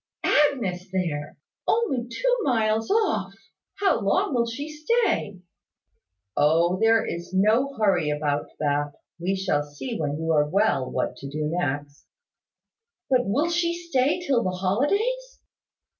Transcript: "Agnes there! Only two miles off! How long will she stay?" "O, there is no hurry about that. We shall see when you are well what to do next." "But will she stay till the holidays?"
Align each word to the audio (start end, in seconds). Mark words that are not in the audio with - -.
"Agnes 0.23 0.89
there! 0.91 1.37
Only 1.67 2.07
two 2.07 2.37
miles 2.41 2.89
off! 2.89 3.35
How 3.75 3.99
long 3.99 4.33
will 4.33 4.47
she 4.47 4.67
stay?" 4.67 5.41
"O, 6.35 6.79
there 6.79 7.05
is 7.05 7.35
no 7.35 7.75
hurry 7.77 8.09
about 8.09 8.47
that. 8.59 8.93
We 9.19 9.35
shall 9.35 9.61
see 9.61 9.99
when 9.99 10.17
you 10.17 10.31
are 10.31 10.49
well 10.49 10.89
what 10.89 11.17
to 11.17 11.29
do 11.29 11.45
next." 11.51 12.07
"But 13.11 13.25
will 13.27 13.51
she 13.51 13.75
stay 13.75 14.19
till 14.25 14.41
the 14.41 14.49
holidays?" 14.49 15.39